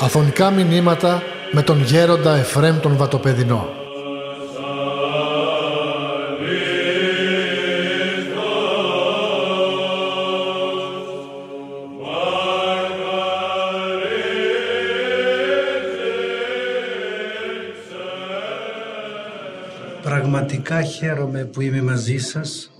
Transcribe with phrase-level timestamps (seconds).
[0.00, 1.22] Αφωνικά μηνύματα
[1.52, 3.68] με τον γέροντα Εφρέμ τον Βατοπεδινό.
[20.02, 22.70] Πραγματικά χαίρομαι που είμαι μαζί σας.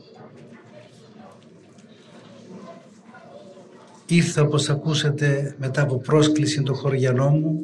[4.11, 7.63] Ήρθα όπως ακούσατε μετά από πρόσκληση το χωριανό μου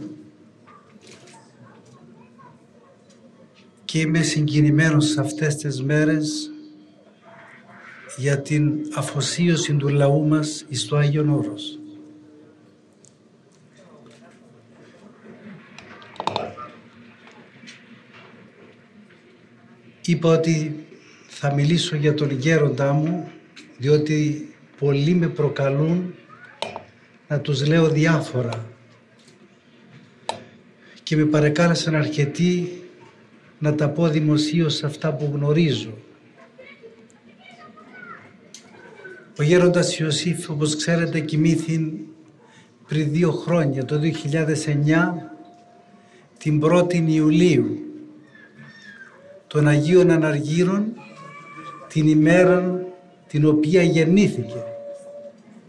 [3.84, 6.50] και είμαι συγκινημένος σε αυτές τις μέρες
[8.16, 11.78] για την αφοσίωση του λαού μας εις το Άγιον Όρος.
[20.04, 20.86] Είπα ότι
[21.26, 23.30] θα μιλήσω για τον γέροντά μου
[23.78, 24.48] διότι
[24.78, 26.14] πολλοί με προκαλούν
[27.34, 28.64] να τους λέω διάφορα
[31.02, 32.82] και με παρεκάλεσαν αρκετοί
[33.58, 35.98] να τα πω δημοσίως αυτά που γνωρίζω.
[39.38, 42.06] Ο γέροντας Ιωσήφ, όπως ξέρετε, κοιμήθη
[42.88, 44.10] πριν δύο χρόνια, το 2009,
[46.38, 47.78] την 1η Ιουλίου,
[49.46, 50.92] των Αγίων Αναργύρων,
[51.88, 52.84] την ημέρα
[53.26, 54.64] την οποία γεννήθηκε.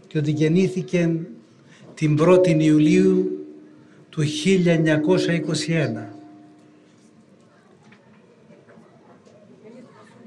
[0.06, 1.26] Και ότι γεννήθηκε
[1.96, 3.46] την 1η Ιουλίου
[4.08, 4.26] του 1921.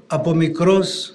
[0.06, 1.12] Από μικρός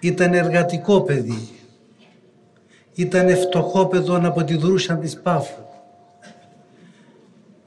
[0.00, 1.48] ήταν εργατικό παιδί.
[2.94, 5.62] Ήταν φτωχό παιδόν από τη δρούσα της Πάφου.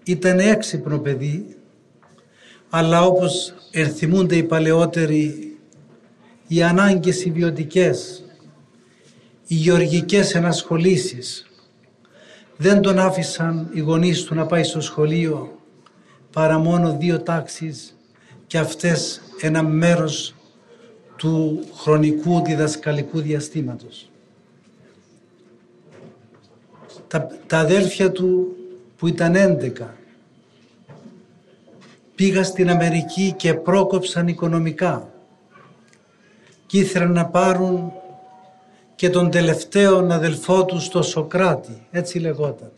[0.04, 1.58] Ήταν έξυπνο παιδί,
[2.70, 5.58] αλλά όπως ερθιμούνται οι παλαιότεροι,
[6.48, 8.25] οι ανάγκες οι βιωτικές,
[9.48, 11.46] οι γεωργικές ενασχολήσεις,
[12.58, 15.60] δεν τον άφησαν οι γονείς του να πάει στο σχολείο
[16.32, 17.98] παρά μόνο δύο τάξεις
[18.48, 20.36] και αυτές ένα μέρος
[21.16, 24.10] του χρονικού διδασκαλικού διαστήματος.
[27.08, 28.56] Τα, τα αδέρφια του
[28.98, 29.96] που ήταν έντεκα
[32.16, 35.10] πήγα στην Αμερική και πρόκοψαν οικονομικά
[36.66, 37.92] και ήθελαν να πάρουν
[38.96, 42.72] και τον τελευταίο αδελφό του στο Σοκράτη, έτσι λεγόταν,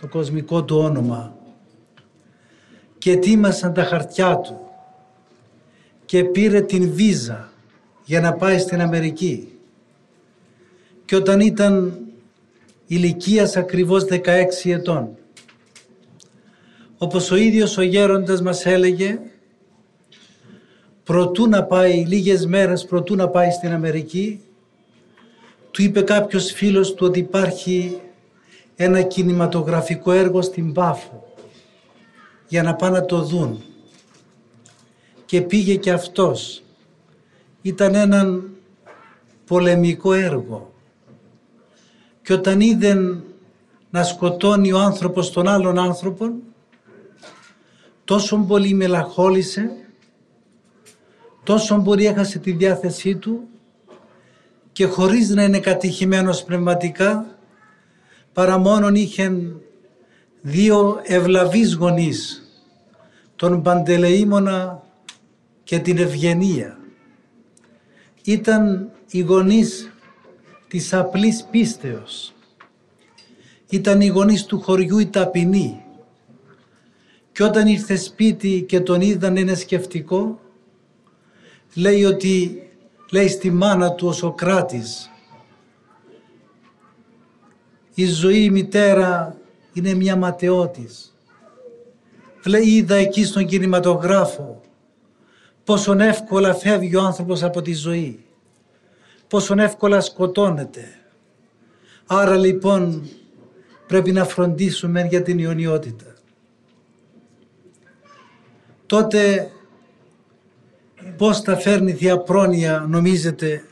[0.00, 1.36] το κοσμικό του όνομα.
[2.98, 4.60] Και ετοίμασαν τα χαρτιά του
[6.04, 7.52] και πήρε την βίζα
[8.04, 9.58] για να πάει στην Αμερική.
[11.04, 11.98] Και όταν ήταν
[12.86, 15.08] ηλικίας ακριβώς 16 ετών,
[16.98, 19.18] όπως ο ίδιος ο γέροντας μας έλεγε,
[21.04, 24.40] προτού να πάει, λίγες μέρες προτού να πάει στην Αμερική,
[25.72, 28.00] του είπε κάποιος φίλος του ότι υπάρχει
[28.76, 31.34] ένα κινηματογραφικό έργο στην Πάφο
[32.48, 33.62] για να πάνε να το δουν.
[35.24, 36.62] Και πήγε και αυτός.
[37.62, 38.50] Ήταν έναν
[39.46, 40.72] πολεμικό έργο.
[42.22, 43.22] Και όταν είδε
[43.90, 46.42] να σκοτώνει ο άνθρωπος τον άλλον άνθρωπον,
[48.04, 49.70] τόσο πολύ μελαχόλησε,
[51.42, 53.48] τόσο πολύ έχασε τη διάθεσή του
[54.72, 57.38] και χωρίς να είναι κατηχημένος πνευματικά
[58.32, 59.32] παρά μόνον είχε
[60.40, 62.42] δύο ευλαβείς γονείς
[63.36, 64.82] τον Παντελεήμονα
[65.64, 66.78] και την Ευγενία.
[68.24, 69.92] Ήταν οι γονείς
[70.68, 72.34] της απλής πίστεως.
[73.68, 75.84] Ήταν οι γονείς του χωριού η ταπεινή.
[77.32, 80.40] Και όταν ήρθε σπίτι και τον είδαν είναι σκεφτικό,
[81.74, 82.62] λέει ότι
[83.12, 85.10] λέει στη μάνα του ο Σοκράτης
[87.94, 89.36] η ζωή η μητέρα
[89.72, 91.16] είναι μια ματαιότης.
[92.46, 94.60] Λέει είδα εκεί στον κινηματογράφο
[95.64, 98.24] πόσο εύκολα φεύγει ο άνθρωπος από τη ζωή.
[99.28, 100.84] Πόσο εύκολα σκοτώνεται.
[102.06, 103.08] Άρα λοιπόν
[103.86, 106.14] πρέπει να φροντίσουμε για την ιονιότητα.
[108.86, 109.50] Τότε
[111.22, 113.64] πώς θα φέρνει Θεία Πρόνοια νομίζετε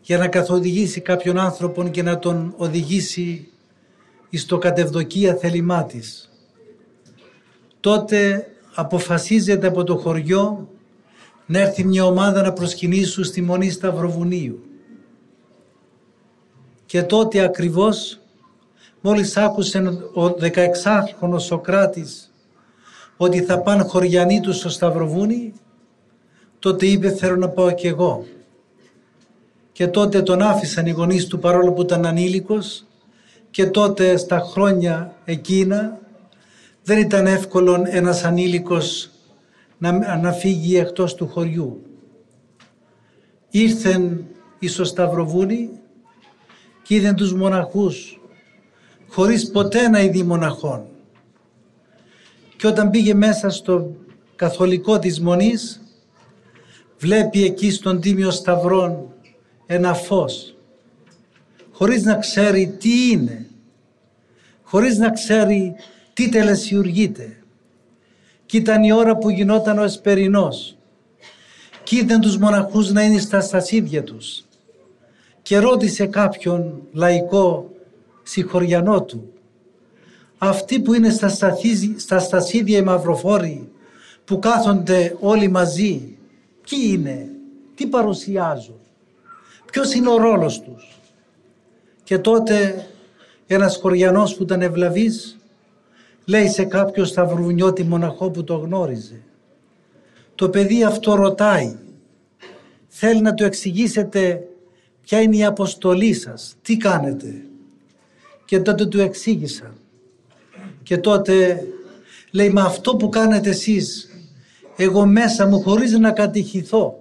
[0.00, 3.48] για να καθοδηγήσει κάποιον άνθρωπον και να τον οδηγήσει
[4.30, 6.30] εις το κατευδοκία θέλημά της.
[7.80, 10.68] Τότε αποφασίζεται από το χωριό
[11.46, 14.64] να έρθει μια ομάδα να προσκυνήσουν στη Μονή Σταυροβουνίου.
[16.86, 18.20] Και τότε ακριβώς
[19.00, 19.78] μόλις άκουσε
[20.14, 22.32] ο 16χρονος Σοκράτης
[23.16, 25.52] ότι θα πάνε χωριανοί τους στο Σταυροβούνι
[26.58, 28.26] τότε είπε θέλω να πάω κι εγώ.
[29.72, 32.86] Και τότε τον άφησαν οι γονείς του παρόλο που ήταν ανήλικος
[33.50, 36.00] και τότε στα χρόνια εκείνα
[36.82, 39.10] δεν ήταν εύκολο ένας ανήλικος
[39.78, 41.82] να, να φύγει εκτός του χωριού.
[43.50, 44.26] Ήρθεν
[44.68, 45.70] στο Σταυροβούνι
[46.82, 48.20] και είδαν τους μοναχούς
[49.08, 50.86] χωρίς ποτέ να ειδεί μοναχών.
[52.56, 53.96] Και όταν πήγε μέσα στο
[54.36, 55.80] καθολικό της Μονής
[56.98, 59.14] βλέπει εκεί στον Τίμιο Σταυρόν
[59.66, 60.56] ένα φως.
[61.72, 63.46] Χωρίς να ξέρει τι είναι,
[64.62, 65.74] χωρίς να ξέρει
[66.12, 67.36] τι τελεσιουργείται.
[68.46, 70.76] Κι ήταν η ώρα που γινόταν ο Εσπερινός.
[71.82, 74.44] Κι είδαν τους μοναχούς να είναι στα στασίδια τους.
[75.42, 77.70] Και ρώτησε κάποιον λαϊκό
[78.22, 79.32] συγχωριανό του.
[80.38, 81.28] Αυτοί που είναι στα,
[81.96, 83.68] στα στασίδια οι μαυροφόροι
[84.24, 86.15] που κάθονται όλοι μαζί
[86.70, 87.28] ποιοι είναι,
[87.74, 88.80] τι παρουσιάζουν
[89.72, 90.98] ποιος είναι ο ρόλος τους
[92.04, 92.86] και τότε
[93.46, 95.38] ένας χωριανός που ήταν ευλαβής
[96.24, 99.20] λέει σε κάποιο σταυρουβουνιώτη μοναχό που το γνώριζε
[100.36, 101.76] το παιδί αυτό ρωτάει.
[102.88, 104.48] Θέλει να του εξηγήσετε
[105.02, 107.42] ποια είναι η αποστολή σας, τι κάνετε.
[108.44, 109.74] Και τότε του εξήγησα.
[110.82, 111.66] Και τότε
[112.30, 114.10] λέει, μα αυτό που κάνετε εσείς,
[114.76, 116.98] εγώ μέσα μου χωρίς να κατηχηθώ,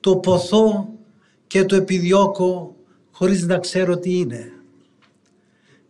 [0.00, 0.88] το ποθώ
[1.46, 2.76] και το επιδιώκω
[3.10, 4.52] χωρίς να ξέρω τι είναι.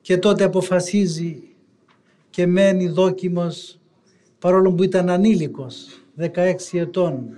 [0.01, 1.43] Και τότε αποφασίζει
[2.31, 3.81] και μένει δόκιμος
[4.39, 5.87] παρόλο που ήταν ανήλικος
[6.19, 7.29] 16 ετών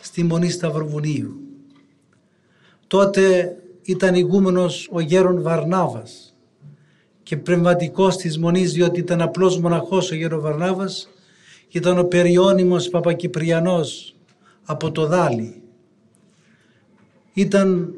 [0.00, 1.40] στη Μονή Σταυροβουνίου.
[2.86, 6.36] Τότε ήταν ηγούμενος ο γέρον Βαρνάβας
[7.22, 11.08] και πνευματικός της Μονής διότι ήταν απλός μοναχός ο γέρον Βαρνάβας
[11.70, 14.16] ήταν ο περιώνυμος Παπακυπριανός
[14.64, 15.62] από το Δάλι.
[17.32, 17.94] Ήταν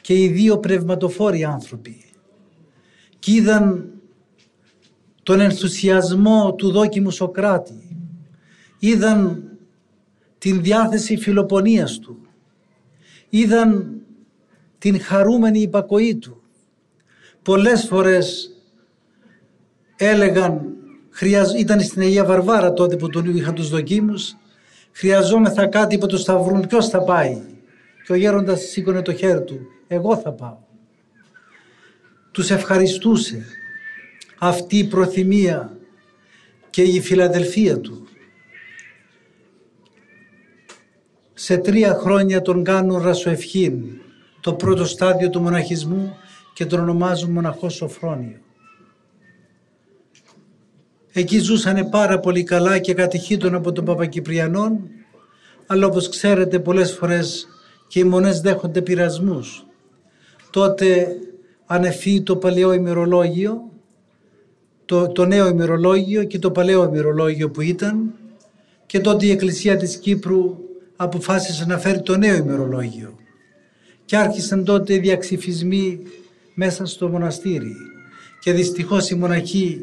[0.00, 2.04] και οι δύο πνευματοφόροι άνθρωποι
[3.18, 3.90] και είδαν
[5.22, 7.96] τον ενθουσιασμό του δόκιμου Σοκράτη.
[8.78, 9.44] Είδαν
[10.38, 12.18] την διάθεση φιλοπονίας του.
[13.28, 14.00] Είδαν
[14.78, 16.42] την χαρούμενη υπακοή του.
[17.42, 18.56] Πολλές φορές
[19.96, 20.76] έλεγαν,
[21.58, 24.36] ήταν στην Αγία Βαρβάρα τότε που τον είχαν τους δοκίμους,
[24.92, 27.42] χρειαζόμεθα κάτι που το σταυρούν, ποιος θα πάει.
[28.06, 30.58] Και ο γέροντας σήκωνε το χέρι του, εγώ θα πάω.
[32.30, 33.44] Τους ευχαριστούσε
[34.38, 35.76] αυτή η προθυμία
[36.70, 38.08] και η φιλαδελφία του.
[41.42, 43.82] σε τρία χρόνια τον κάνουν ρασοευχήν,
[44.40, 46.16] το πρώτο στάδιο του μοναχισμού
[46.54, 48.38] και τον ονομάζουν μοναχός Σοφρόνιο.
[51.12, 54.80] Εκεί ζούσανε πάρα πολύ καλά και κατηχήτων από τον Παπακυπριανόν,
[55.66, 57.48] αλλά όπως ξέρετε πολλές φορές
[57.86, 59.66] και οι μονές δέχονται πειρασμούς.
[60.50, 61.06] Τότε
[61.66, 63.70] ανεφεί το παλαιό ημερολόγιο,
[64.84, 68.14] το, το νέο ημερολόγιο και το παλαιό ημερολόγιο που ήταν
[68.86, 70.58] και τότε η Εκκλησία της Κύπρου
[70.96, 73.14] αποφάσισε να φέρει το νέο ημερολόγιο.
[74.04, 76.00] Και άρχισαν τότε οι διαξυφισμοί
[76.54, 77.74] μέσα στο μοναστήρι.
[78.40, 79.80] Και δυστυχώς οι μοναχοί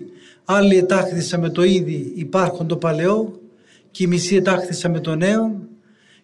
[0.50, 3.40] άλλοι ετάχθησαν με το ήδη υπάρχον το παλαιό
[3.92, 5.68] και οι μισοί ετάχθησαν με το νέο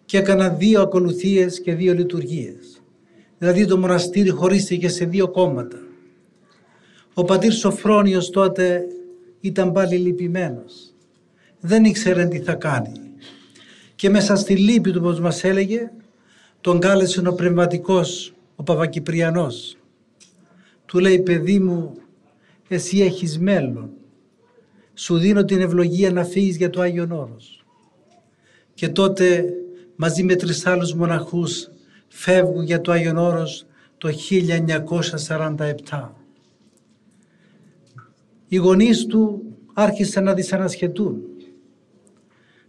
[0.04, 2.82] και έκαναν δύο ακολουθίες και δύο λειτουργίες.
[3.38, 5.78] Δηλαδή το μοναστήρι χωρίστηκε σε δύο κόμματα.
[7.14, 8.82] Ο πατήρ Σοφρόνιος τότε
[9.40, 10.94] ήταν πάλι λυπημένος.
[11.60, 12.92] Δεν ήξερε τι θα κάνει
[13.94, 15.90] και μέσα στη λύπη του όπως μας έλεγε
[16.60, 19.76] τον κάλεσε ο πνευματικός ο Παπακυπριανός
[20.86, 21.94] του λέει παιδί μου
[22.68, 23.90] εσύ έχεις μέλλον
[24.94, 27.64] σου δίνω την ευλογία να φύγεις για το Άγιον Όρος
[28.74, 29.44] και τότε
[29.96, 31.70] μαζί με τρεις άλλους μοναχούς
[32.08, 33.66] φεύγουν για το Άγιον Όρος
[33.98, 34.08] το
[35.90, 36.10] 1947
[38.48, 39.42] οι γονείς του
[39.74, 41.22] άρχισαν να δυσανασχετούν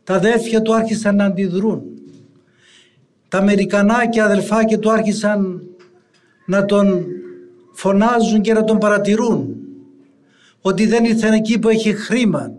[0.05, 1.83] τα αδέρφια του άρχισαν να αντιδρούν.
[3.27, 5.61] Τα Αμερικανάκια αδελφάκια του άρχισαν
[6.45, 7.05] να τον
[7.71, 9.54] φωνάζουν και να τον παρατηρούν.
[10.67, 12.53] Ότι δεν ήρθαν εκεί που έχει χρήμα.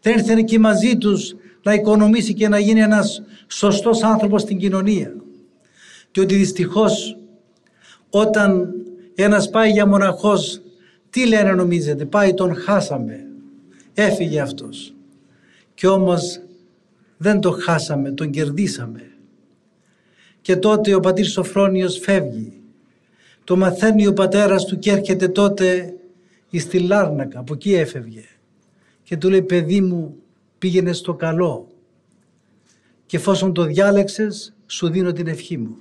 [0.00, 5.14] Δεν ήρθαν εκεί μαζί τους να οικονομήσει και να γίνει ένας σωστός άνθρωπος στην κοινωνία.
[6.10, 7.16] Και ότι δυστυχώς
[8.10, 8.74] όταν
[9.14, 10.62] ένας πάει για μοναχός
[11.10, 13.26] τι λένε νομίζετε, πάει τον χάσαμε,
[13.94, 14.94] έφυγε αυτός.
[15.74, 16.40] Και όμως
[17.16, 19.12] δεν το χάσαμε, τον κερδίσαμε.
[20.40, 22.52] Και τότε ο πατήρ Σοφρόνιος φεύγει.
[23.44, 25.94] Το μαθαίνει ο πατέρας του και έρχεται τότε
[26.58, 28.24] στη Λάρνακα, από εκεί έφευγε.
[29.02, 30.16] Και του λέει παιδί μου
[30.58, 31.68] πήγαινε στο καλό.
[33.06, 35.76] και εφόσον το διάλεξες σου δίνω την ευχή μου.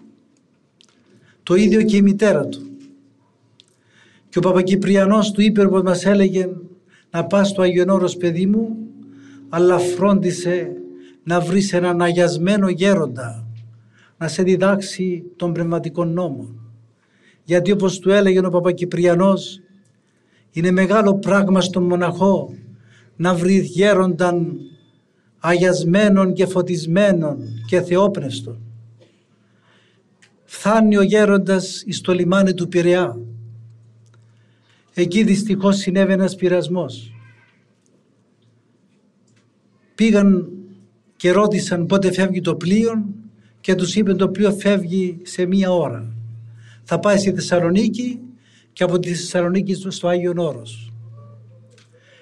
[1.44, 2.70] Το ίδιο και η μητέρα του.
[4.30, 6.50] Και ο Παπακυπριανός του είπε όπως μας έλεγε
[7.12, 8.78] να πας στο Άγιον Όρος παιδί μου
[9.50, 10.72] αλλά φρόντισε
[11.24, 13.48] να βρεις έναν αγιασμένο γέροντα
[14.18, 16.56] να σε διδάξει τον πνευματικό νόμο.
[17.44, 19.62] Γιατί όπως του έλεγε ο Παπακυπριανός
[20.52, 22.54] είναι μεγάλο πράγμα στον μοναχό
[23.16, 24.60] να βρει γέρονταν
[25.40, 27.38] αγιασμένων και φωτισμένων
[27.68, 28.58] και θεόπνευστων.
[30.46, 33.18] Φθάνει ο γέροντας στο λιμάνι του Πειραιά.
[34.94, 37.14] Εκεί δυστυχώς συνέβη ένας πειρασμός.
[39.96, 40.48] Πήγαν
[41.16, 43.06] και ρώτησαν πότε φεύγει το πλοίο
[43.60, 46.14] και τους είπε το πλοίο φεύγει σε μία ώρα.
[46.84, 48.20] Θα πάει στη Θεσσαλονίκη
[48.80, 50.92] και από τη Θεσσαλονίκη στο Άγιο Όρος.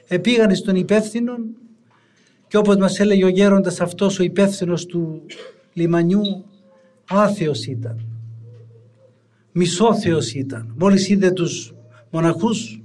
[0.08, 1.34] Επήγανε στον υπεύθυνο
[2.48, 5.22] και όπως μας έλεγε ο γέροντας αυτός ο υπεύθυνος του
[5.74, 6.46] λιμανιού
[7.08, 8.06] άθεος ήταν.
[9.52, 10.74] Μισόθεος ήταν.
[10.78, 11.74] Μόλις είδε τους
[12.10, 12.82] μοναχούς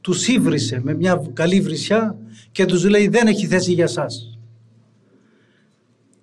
[0.00, 2.18] τους ήβρισε με μια καλή βρισιά
[2.52, 4.38] και τους λέει δεν έχει θέση για σας.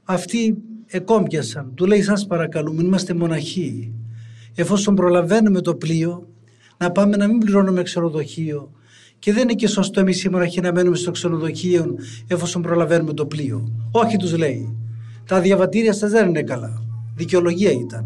[0.04, 1.72] Αυτοί εκόμπιασαν.
[1.74, 3.92] Του λέει σας παρακαλούμε είμαστε μοναχοί.
[4.56, 6.28] Εφόσον προλαβαίνουμε το πλοίο
[6.78, 8.72] να πάμε να μην πληρώνουμε ξενοδοχείο
[9.20, 11.96] και δεν είναι και σωστό εμείς οι μοναχοί να μένουμε στο ξενοδοχείο
[12.28, 13.72] εφόσον προλαβαίνουμε το πλοίο.
[13.92, 14.76] Όχι, τους λέει.
[15.26, 16.84] Τα διαβατήρια σας δεν είναι καλά.
[17.16, 18.06] Δικαιολογία ήταν.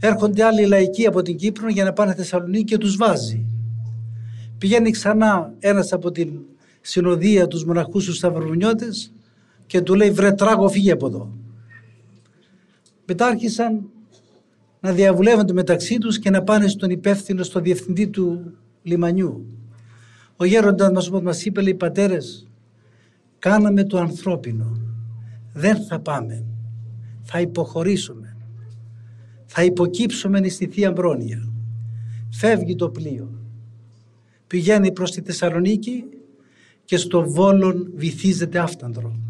[0.00, 3.44] Έρχονται άλλοι λαϊκοί από την Κύπρο για να πάνε Θεσσαλονίκη και τους βάζει.
[4.58, 6.28] Πηγαίνει ξανά ένας από την
[6.80, 8.86] συνοδεία τους μοναχούς τους Σταυρομουνιώτε
[9.66, 11.32] και του λέει: Βρε, τράγω, φύγε από εδώ.
[13.06, 13.90] Μετά άρχισαν
[14.80, 19.46] να διαβουλεύονται μεταξύ τους και να πάνε στον υπεύθυνο, στο διευθυντή του λιμανιού.
[20.36, 22.46] Ο γέροντας μας όπως μας είπε λέει πατέρες
[23.38, 24.80] κάναμε το ανθρώπινο.
[25.52, 26.44] Δεν θα πάμε.
[27.22, 28.36] Θα υποχωρήσουμε.
[29.46, 31.48] Θα υποκύψουμε στη Θεία Μπρόνια
[32.30, 33.30] φεύγει το πλοίο.
[34.46, 36.04] Πηγαίνει προς τη Θεσσαλονίκη
[36.84, 39.20] και στο Βόλον βυθίζεται άφτανδρο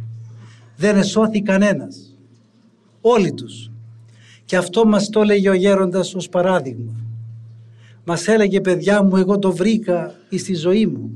[0.80, 2.16] δεν εσώθη κανένας.
[3.00, 3.70] Όλοι τους
[4.50, 6.92] και αυτό μας το έλεγε ο γέροντας ως παράδειγμα
[8.04, 11.10] μας έλεγε παιδιά μου εγώ το βρήκα στη ζωή μου.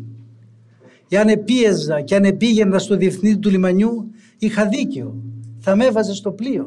[1.07, 5.15] Και αν επίεζα και αν επήγαινα στο διευθυντή του λιμανιού είχα δίκαιο.
[5.59, 6.67] Θα με έβαζε στο πλοίο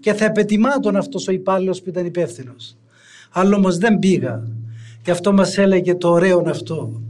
[0.00, 2.76] και θα επετιμάτων αυτός ο υπάλληλος που ήταν υπεύθυνος.
[3.30, 4.42] Αλλά όμως δεν πήγα.
[5.02, 7.02] Και αυτό μας έλεγε το ωραίο αυτό.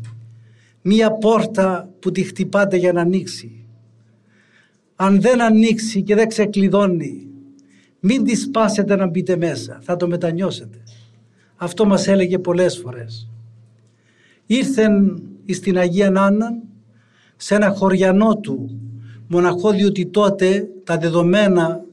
[0.82, 3.64] Μία πόρτα που τη χτυπάτε για να ανοίξει.
[4.96, 7.26] Αν δεν ανοίξει και δεν ξεκλειδώνει,
[8.04, 9.78] μην τη σπάσετε να μπείτε μέσα.
[9.82, 10.78] Θα το μετανιώσετε.
[11.56, 13.28] Αυτό μας έλεγε πολλές φορές.
[14.46, 16.58] Ήρθεν στην Αγία Νάνα
[17.36, 18.80] σε ένα χωριανό του
[19.26, 21.84] μοναχό διότι τότε τα δεδομένα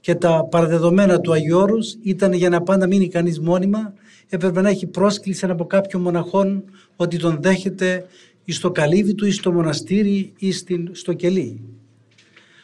[0.00, 3.94] και τα παραδεδομένα του Αγίου Όρους ήταν για να πάντα μείνει κανείς μόνιμα
[4.28, 6.64] έπρεπε να έχει πρόσκληση από κάποιον μοναχόν
[6.96, 8.06] ότι τον δέχεται
[8.46, 10.52] στο καλύβι του ή στο μοναστήρι ή
[10.92, 11.60] στο κελί.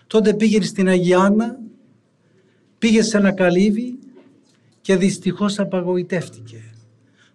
[0.07, 1.59] Τότε πήγε στην Αγιάνα,
[2.79, 3.99] πήγε σε ένα καλύβι
[4.81, 6.75] και δυστυχώς απαγοητεύτηκε.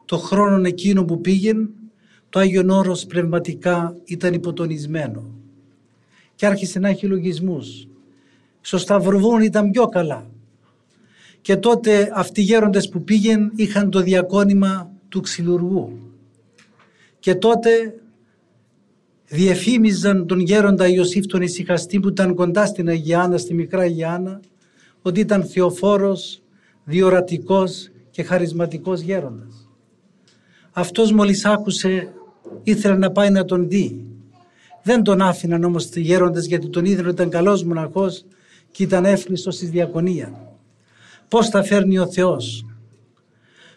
[0.05, 1.69] Το χρόνο εκείνο που πήγαινε
[2.29, 5.29] το Άγιον Όρος πνευματικά ήταν υποτονισμένο
[6.35, 7.87] και άρχισε να έχει λογισμούς.
[8.61, 10.29] Στο Σταυροβούν ήταν πιο καλά.
[11.41, 15.99] Και τότε αυτοί οι γέροντες που πήγαινε είχαν το διακόνημα του ξυλουργού.
[17.19, 17.69] Και τότε
[19.27, 24.39] διεφήμιζαν τον γέροντα Ιωσήφ τον ησυχαστή που ήταν κοντά στην Αγιάνα, στη μικρά Αγιάνα,
[25.01, 26.41] ότι ήταν θεοφόρος,
[26.83, 29.69] διορατικός και χαρισματικός γέροντας.
[30.71, 32.13] Αυτός μόλις άκουσε
[32.63, 34.05] ήθελε να πάει να τον δει.
[34.83, 38.25] Δεν τον άφηναν όμως οι γέροντες γιατί τον είδαν ότι ήταν καλός μοναχός
[38.71, 40.55] και ήταν εύχριστος στη διακονία.
[41.27, 42.65] Πώς θα φέρνει ο Θεός;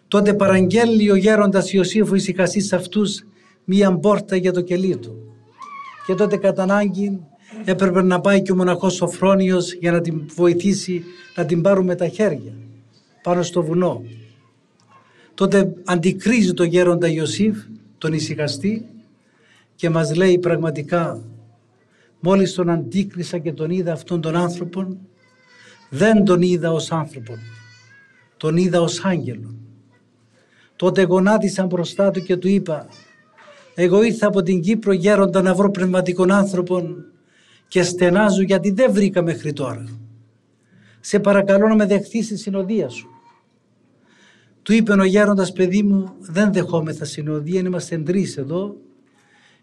[0.08, 3.24] Τότε παραγγέλει ο γέροντας Ιωσήφου ησυχασής σε αυτούς
[3.64, 5.34] μία πόρτα για το κελί του.
[6.06, 7.20] Και τότε κατά ανάγκη
[7.64, 11.04] έπρεπε να πάει και ο μοναχός Σοφρόνιος για να την βοηθήσει
[11.36, 12.52] να την πάρουν με τα χέρια
[13.22, 14.02] πάνω στο βουνό.
[15.34, 17.56] Τότε αντικρίζει το γέροντα Ιωσήφ,
[17.98, 18.86] τον ησυχαστή
[19.74, 21.22] και μας λέει πραγματικά
[22.20, 24.96] μόλις τον αντίκρισα και τον είδα αυτόν τον άνθρωπο
[25.90, 27.32] δεν τον είδα ως άνθρωπο,
[28.36, 29.54] τον είδα ως άγγελο.
[30.76, 32.88] Τότε γονάτισα μπροστά του και του είπα
[33.74, 37.04] εγώ ήρθα από την Κύπρο γέροντα να βρω πνευματικών άνθρωπων
[37.74, 39.84] και στενάζω γιατί δεν βρήκα μέχρι τώρα.
[41.00, 43.08] Σε παρακαλώ να με δεχθείς στη συνοδεία σου.
[44.62, 48.76] Του είπε ο γέροντας παιδί μου δεν δεχόμεθα συνοδεία, είμαστε τρεις εδώ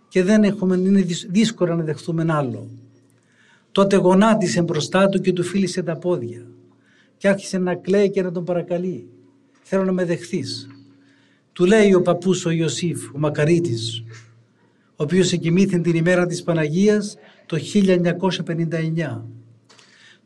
[0.08, 2.70] και δεν έχουμε, είναι δύσκολο να δεχθούμε άλλο.
[3.72, 6.46] τότε γονάτισε μπροστά του και του φίλησε τα πόδια
[7.18, 9.08] και άρχισε να κλαίει και να τον παρακαλεί.
[9.62, 10.68] Θέλω να με δεχθείς.
[11.54, 14.31] Του λέει ο παππούς ο Ιωσήφ, ο Μακαρίτης, ο
[15.02, 19.26] οποίος εκοιμήθη την ημέρα της Παναγίας το 1959.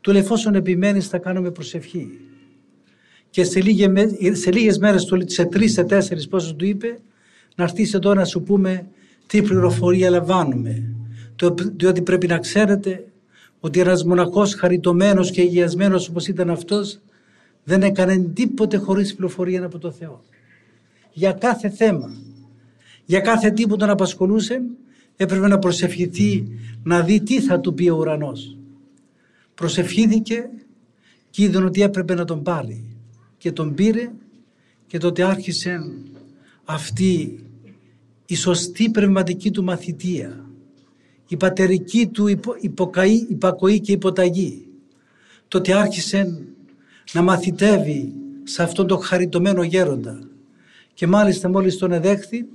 [0.00, 2.08] Του λέει εφόσον επιμένεις θα κάνουμε προσευχή.
[3.30, 6.98] Και σε, λίγες, σε λίγες μέρες, σε τρεις, σε τέσσερις πόσο του είπε,
[7.54, 8.86] να έρθεις εδώ να σου πούμε
[9.26, 10.94] τι πληροφορία λαμβάνουμε.
[11.76, 13.04] Διότι πρέπει να ξέρετε
[13.60, 17.00] ότι ένας μοναχός χαριτωμένος και υγιασμένος όπως ήταν αυτός
[17.64, 20.22] δεν έκανε τίποτε χωρίς πληροφορία από το Θεό.
[21.12, 22.16] Για κάθε θέμα,
[23.06, 24.62] για κάθε τι που τον απασχολούσε
[25.16, 26.48] έπρεπε να προσευχηθεί
[26.82, 28.56] να δει τι θα του πει ο ουρανός.
[29.54, 30.50] Προσευχήθηκε
[31.30, 32.84] και είδε ότι έπρεπε να τον πάρει
[33.38, 34.10] και τον πήρε
[34.86, 35.80] και τότε άρχισε
[36.64, 37.38] αυτή
[38.26, 40.46] η σωστή πνευματική του μαθητεία
[41.28, 42.26] η πατερική του
[42.60, 44.66] υποκαή, υπακοή και υποταγή.
[45.48, 46.38] Τότε άρχισε
[47.12, 48.12] να μαθητεύει
[48.44, 50.28] σε αυτόν τον χαριτωμένο γέροντα.
[50.94, 52.46] Και μάλιστα μόλις τον εδέχθη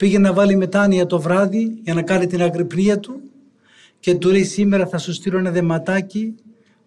[0.00, 3.20] πήγε να βάλει μετάνοια το βράδυ για να κάνει την αγρυπνία του
[4.00, 6.34] και του λέει σήμερα θα σου στείλω ένα δεματάκι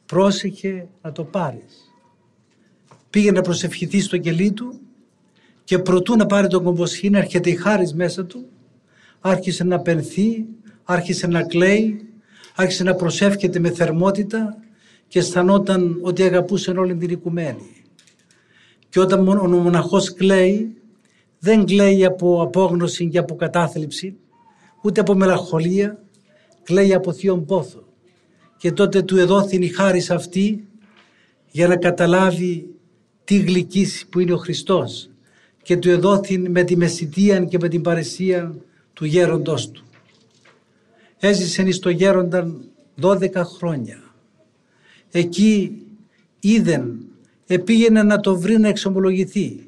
[0.06, 1.94] πρόσεχε να το πάρεις.
[3.10, 4.80] Πήγε να προσευχηθεί στο κελί του
[5.64, 8.46] και προτού να πάρει τον κομποσχήνη έρχεται η χάρις μέσα του
[9.20, 10.46] άρχισε να πενθεί
[10.84, 12.08] άρχισε να κλαίει,
[12.56, 14.58] άρχισε να προσεύχεται με θερμότητα
[15.08, 17.84] και αισθανόταν ότι αγαπούσε όλη την οικουμένη.
[18.90, 20.83] Και όταν ο μοναχός κλαίει,
[21.44, 24.16] δεν κλαίει από απόγνωση και από κατάθλιψη,
[24.82, 26.04] ούτε από μελαγχολία,
[26.64, 27.84] κλαίει από θείον πόθο.
[28.58, 30.68] Και τότε του εδόθη η χάρη αυτή
[31.52, 32.70] για να καταλάβει
[33.24, 35.10] τι γλυκής που είναι ο Χριστός
[35.62, 38.56] και του εδόθη με τη μεσητεία και με την παρεσία
[38.94, 39.84] του γέροντός του
[41.28, 42.62] έζησε στο γέρονταν
[43.02, 43.98] 12 χρόνια.
[45.12, 45.82] Εκεί
[46.40, 47.06] είδεν,
[47.48, 49.64] επήγαινε να το βρει να εξομολογηθεί.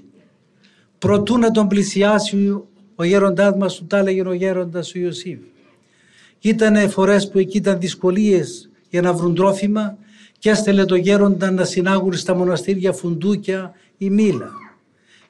[1.06, 2.62] Προτού να τον πλησιάσει
[2.96, 5.40] ο γέροντάς μας, του τα έλεγε ο γέροντας ο Ιωσήφ.
[6.40, 9.98] Ήτανε φορές που εκεί ήταν δυσκολίες για να βρουν τρόφιμα
[10.40, 14.50] και έστελε το γέροντα να συνάγουν στα μοναστήρια φουντούκια ή μήλα.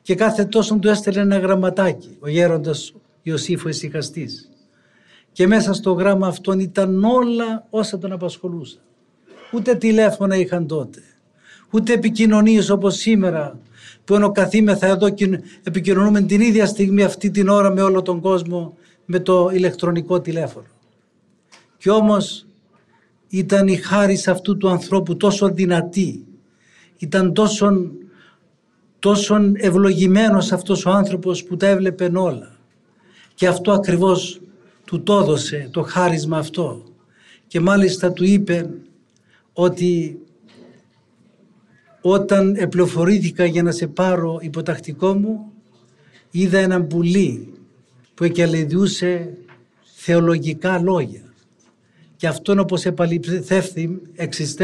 [0.02, 4.50] Και κάθε τόσο του έστελε ένα γραμματάκι ο γέροντας Ιωσήφ ο Εσυχαστής
[5.32, 8.82] και μέσα στο γράμμα αυτόν ήταν όλα όσα τον απασχολούσαν.
[9.52, 11.02] Ούτε τηλέφωνα είχαν τότε,
[11.72, 13.60] ούτε επικοινωνίες όπως σήμερα
[14.06, 18.20] που ενώ καθήμεθα εδώ και επικοινωνούμε την ίδια στιγμή αυτή την ώρα με όλο τον
[18.20, 20.66] κόσμο με το ηλεκτρονικό τηλέφωνο.
[21.78, 22.46] Κι όμως
[23.28, 26.26] ήταν η χάρη αυτού του ανθρώπου τόσο δυνατή,
[26.98, 27.92] ήταν τόσο,
[29.00, 32.56] τόσο ευλογημένος αυτός ο άνθρωπος που τα έβλεπε όλα.
[33.34, 34.42] Και αυτό ακριβώς
[34.86, 36.84] του το έδωσε το χάρισμα αυτό
[37.48, 38.70] και μάλιστα του είπε
[39.54, 40.20] ότι
[42.08, 45.52] όταν επλοφορήθηκα για να σε πάρω υποτακτικό μου
[46.32, 47.54] είδα έναν πουλί
[48.14, 49.38] που εκελεδιούσε
[49.96, 51.34] θεολογικά λόγια.
[52.16, 54.56] Και αυτόν όπως επαληθεύθη εξ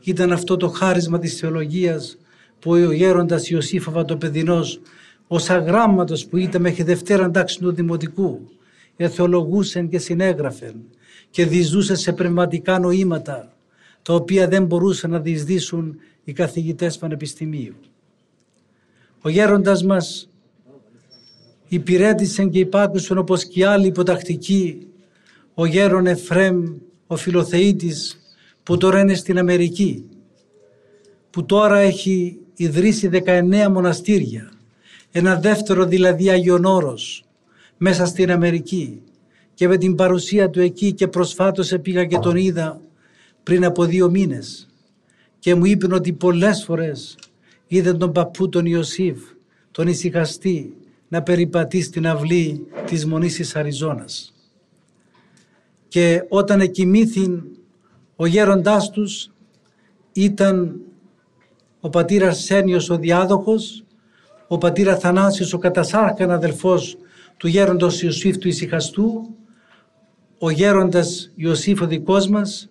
[0.00, 2.18] ήταν αυτό το χάρισμα της θεολογίας
[2.58, 4.80] που ο γέροντας Ιωσήφ Βατοπεδινός
[5.26, 8.48] ως αγράμματος που ήταν μέχρι Δευτέρα εντάξει του Δημοτικού
[8.96, 10.74] εθεολογούσεν και συνέγραφεν
[11.30, 13.55] και διεισδούσε σε πνευματικά νοήματα
[14.06, 17.74] τα οποία δεν μπορούσαν να διεισδύσουν οι καθηγητές πανεπιστημίου.
[19.20, 20.28] Ο γέροντας μας
[21.68, 24.86] υπηρέτησε και υπάκουσαν όπως και οι άλλοι υποτακτικοί
[25.54, 26.64] ο γέρον Εφρέμ,
[27.06, 28.20] ο φιλοθεήτης
[28.62, 30.04] που τώρα είναι στην Αμερική
[31.30, 34.52] που τώρα έχει ιδρύσει 19 μοναστήρια
[35.10, 37.24] ένα δεύτερο δηλαδή Αγιον Όρος
[37.76, 39.02] μέσα στην Αμερική
[39.54, 42.80] και με την παρουσία του εκεί και προσφάτως πήγα και τον είδα
[43.46, 44.68] πριν από δύο μήνες
[45.38, 47.18] και μου είπε ότι πολλές φορές
[47.66, 49.18] είδε τον παππού τον Ιωσήφ,
[49.70, 50.76] τον ησυχαστή
[51.08, 54.34] να περιπατεί στην αυλή της Μονής της Αριζόνας.
[55.88, 57.42] Και όταν εκοιμήθη
[58.16, 59.32] ο γέροντάς τους
[60.12, 60.80] ήταν
[61.80, 63.84] ο πατήρ Σένιος ο διάδοχος,
[64.48, 66.96] ο πατήρ Αθανάσιος ο κατασάρχαν αδελφός
[67.36, 69.34] του γέροντος Ιωσήφ του Ισυχαστού,
[70.38, 72.68] ο γέροντας Ιωσήφ ο δικός μας,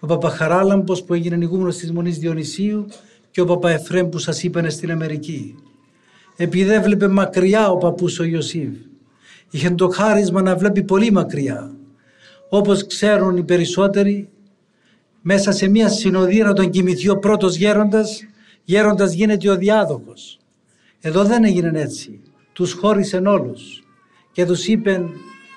[0.00, 2.86] ο Παπαχαράλαμπος που έγινε ηγούμενος της Μονής Διονυσίου
[3.30, 5.54] και ο Παπαεφρέμ που σας είπανε στην Αμερική.
[6.36, 8.74] Επειδή έβλεπε μακριά ο παππούς ο Ιωσήφ,
[9.50, 11.76] είχε το χάρισμα να βλέπει πολύ μακριά.
[12.48, 14.28] Όπως ξέρουν οι περισσότεροι,
[15.22, 18.20] μέσα σε μια συνοδεία να τον κοιμηθεί ο πρώτος γέροντας,
[18.64, 20.38] γέροντας γίνεται ο διάδοχος.
[21.00, 22.20] Εδώ δεν έγινε έτσι.
[22.52, 23.82] Τους χώρισε όλους
[24.32, 25.02] και τους είπε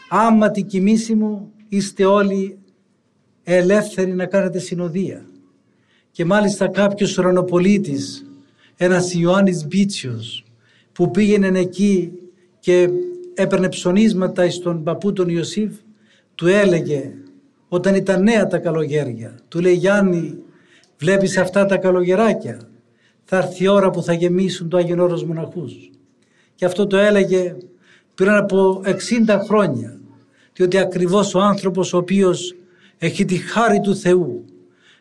[0.09, 2.57] άμα τη κοιμήση μου είστε όλοι
[3.43, 5.25] ελεύθεροι να κάνετε συνοδεία.
[6.11, 8.25] Και μάλιστα κάποιος ουρανοπολίτης,
[8.77, 10.43] ένας Ιωάννης Μπίτσιος,
[10.93, 12.11] που πήγαινε εκεί
[12.59, 12.89] και
[13.33, 15.71] έπαιρνε ψωνίσματα στον παππού τον Ιωσήφ,
[16.35, 17.11] του έλεγε
[17.67, 20.37] όταν ήταν νέα τα καλογέρια, του λέει Γιάννη
[20.97, 22.61] βλέπεις αυτά τα καλογεράκια,
[23.23, 25.89] θα έρθει η ώρα που θα γεμίσουν το Άγιον Όρος μοναχούς.
[26.55, 27.55] Και αυτό το έλεγε
[28.15, 29.99] πριν από 60 χρόνια,
[30.53, 32.55] διότι ακριβώς ο άνθρωπος ο οποίος
[33.03, 34.45] έχει τη χάρη του Θεού,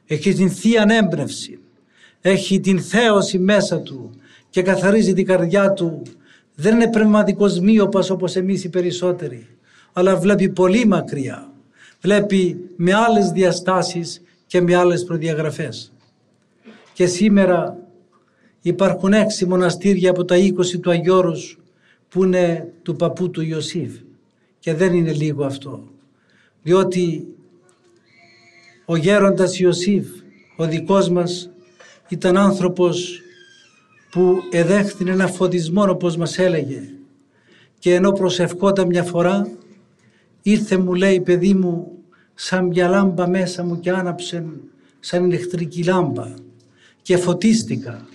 [0.06, 1.58] έχει την Θεία έμπνευση,
[2.20, 4.10] έχει την θέωση μέσα του
[4.50, 6.02] και καθαρίζει την καρδιά του,
[6.54, 9.46] δεν είναι πνευματικός μείωπας όπως εμείς οι περισσότεροι,
[9.92, 11.52] αλλά βλέπει πολύ μακριά,
[12.00, 15.92] βλέπει με άλλες διαστάσεις και με άλλες προδιαγραφές.
[16.92, 17.78] Και σήμερα
[18.60, 21.58] υπάρχουν έξι μοναστήρια από τα 20 του Αγιώρους
[22.08, 23.92] που είναι του παππού του Ιωσήφ.
[24.58, 25.90] Και δεν είναι λίγο αυτό
[26.62, 27.26] διότι
[28.90, 30.06] ο γέροντας Ιωσήφ
[30.56, 31.50] ο δικός μας
[32.08, 33.20] ήταν άνθρωπος
[34.10, 36.82] που εδέχθη ένα φωτισμό όπως μας έλεγε.
[37.78, 39.48] Και ενώ προσευχόταν μια φορά
[40.42, 41.92] ήρθε μου λέει παιδί μου
[42.34, 44.46] σαν μια λάμπα μέσα μου και άναψε
[45.00, 46.34] σαν ηλεκτρική λάμπα
[47.02, 48.08] και φωτίστηκα.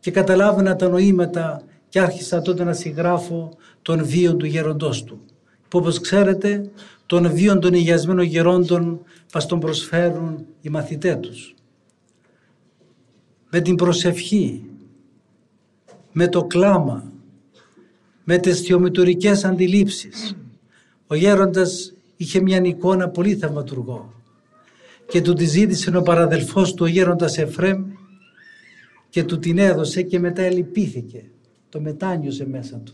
[0.00, 5.20] Και καταλάβαινα τα νοήματα και άρχισα τότε να συγγράφω τον βίο του γέροντός του.
[5.68, 6.70] Που όπως ξέρετε
[7.08, 9.00] τον βίο των υγιασμένων γερόντων
[9.34, 11.54] μας τον προσφέρουν οι μαθητές τους.
[13.50, 14.64] Με την προσευχή,
[16.12, 17.12] με το κλάμα,
[18.24, 20.36] με τις θεομητορικές αντιλήψεις.
[21.06, 24.12] Ο γέροντας είχε μια εικόνα πολύ θαυματουργό
[25.08, 27.84] και του τη ζήτησε ο παραδελφός του ο γέροντας Εφρέμ
[29.08, 31.30] και του την έδωσε και μετά ελυπήθηκε.
[31.68, 32.92] Το μετάνιωσε μέσα του.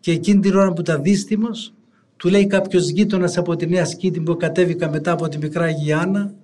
[0.00, 1.74] Και εκείνη την ώρα που ήταν δύστημος,
[2.16, 6.34] του λέει κάποιος γείτονας από τη Νέα Σκήτη που κατέβηκα μετά από τη Μικρά Γιάννα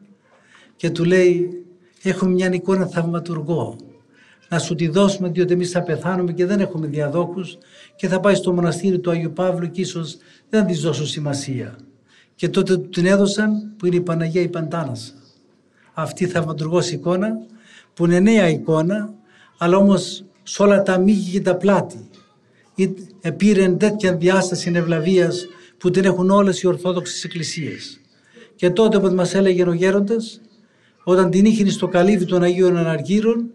[0.76, 1.64] και του λέει
[2.02, 3.76] έχουμε μια εικόνα θαυματουργό
[4.50, 7.58] να σου τη δώσουμε διότι εμείς θα πεθάνουμε και δεν έχουμε διαδόχους
[7.96, 10.16] και θα πάει στο μοναστήρι του Αγίου Παύλου και ίσως
[10.48, 11.76] δεν της δώσω σημασία.
[12.34, 15.12] Και τότε του την έδωσαν που είναι η Παναγία η Παντάνασα.
[15.92, 17.38] Αυτή η θαυματουργός εικόνα
[17.94, 19.14] που είναι νέα εικόνα
[19.58, 22.08] αλλά όμως σε όλα τα μύγη και τα πλάτη
[23.20, 25.46] επήρε τέτοια διάσταση ευλαβίας
[25.80, 28.00] που την έχουν όλες οι Ορθόδοξες Εκκλησίες.
[28.54, 30.40] Και τότε που μας έλεγε ο Γέροντας,
[31.04, 33.50] όταν την είχε στο καλύβι των Αγίων Αναργύρων,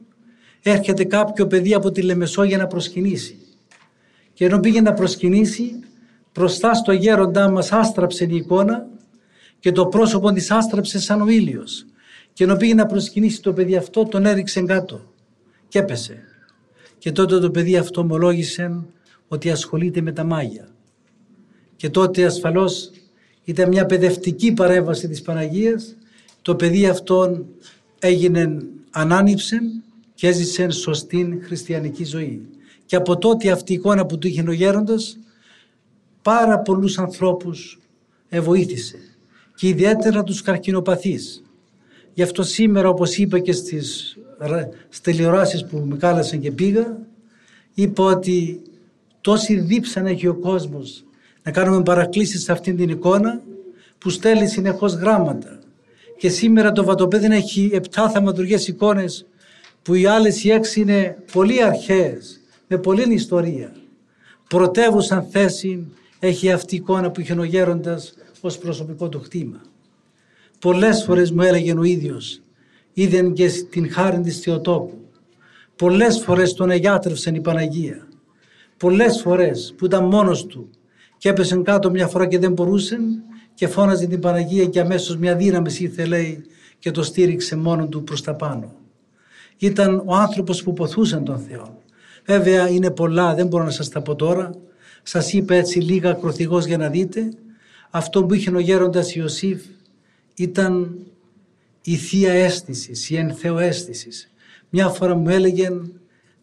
[0.61, 3.37] έρχεται κάποιο παιδί από τη Λεμεσό για να προσκυνήσει.
[4.33, 5.79] Και ενώ πήγε να προσκυνήσει,
[6.33, 8.87] μπροστά στο γέροντά μας άστραψε η εικόνα
[9.59, 11.85] και το πρόσωπο της άστραψε σαν ο ήλιος.
[12.33, 15.13] Και ενώ πήγε να προσκυνήσει το παιδί αυτό, τον έριξε κάτω
[15.67, 16.23] και έπεσε.
[16.97, 18.83] Και τότε το παιδί αυτό ομολόγησε
[19.27, 20.74] ότι ασχολείται με τα μάγια.
[21.85, 22.91] Και τότε ασφαλώς
[23.43, 25.95] ήταν μια παιδευτική παρέμβαση της Παναγίας.
[26.41, 27.45] Το παιδί αυτόν
[27.99, 28.57] έγινε
[28.91, 29.59] ανάνυψε
[30.13, 32.47] και έζησε σωστή χριστιανική ζωή.
[32.85, 35.17] Και από τότε αυτή η εικόνα που του είχε ο γέροντας
[36.21, 37.79] πάρα πολλούς ανθρώπους
[38.41, 38.97] βοήθησε
[39.55, 41.43] και ιδιαίτερα τους καρκινοπαθείς.
[42.13, 44.17] Γι' αυτό σήμερα όπως είπα και στις
[44.89, 46.97] στελιοράσεις που με κάλεσαν και πήγα
[47.73, 48.61] είπα ότι
[49.21, 51.05] τόση δίψα έχει ο κόσμος
[51.45, 53.41] να κάνουμε παρακλήσεις σε αυτήν την εικόνα
[53.97, 55.59] που στέλνει συνεχώς γράμματα.
[56.17, 59.25] Και σήμερα το Βατοπέδιν έχει επτά θαυματουργές εικόνες
[59.81, 63.75] που οι άλλες οι έξι είναι πολύ αρχαίες, με πολλή ιστορία.
[64.49, 65.87] Πρωτεύουσαν θέση
[66.19, 69.61] έχει αυτή η εικόνα που είχε ο γέροντας ως προσωπικό του χτήμα.
[70.59, 72.41] Πολλές φορές μου έλεγε ο ίδιος,
[72.93, 74.99] είδεν και την χάρη της Θεοτόπου.
[75.75, 78.07] Πολλές φορές τον εγιάτρευσαν η Παναγία.
[78.77, 80.69] Πολλές φορές που ήταν μόνος του
[81.17, 82.97] και έπεσε κάτω μια φορά και δεν μπορούσε
[83.53, 86.45] και φώναζε την Παναγία και αμέσως μια δύναμη ήρθε λέει
[86.79, 88.75] και το στήριξε μόνο του προς τα πάνω.
[89.57, 91.81] Ήταν ο άνθρωπος που ποθούσε τον Θεό.
[92.25, 94.51] Βέβαια είναι πολλά, δεν μπορώ να σας τα πω τώρα.
[95.03, 97.33] Σας είπα έτσι λίγα ακροθυγός για να δείτε.
[97.89, 99.61] Αυτό που είχε ο γέροντας Ιωσήφ
[100.35, 100.97] ήταν
[101.81, 104.09] η θεία αίσθησης, η ενθεοαίσθηση.
[104.69, 105.69] Μια φορά μου έλεγε